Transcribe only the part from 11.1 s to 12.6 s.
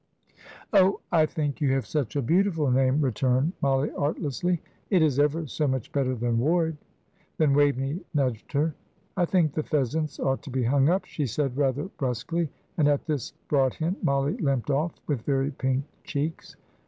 said, rather brusquely;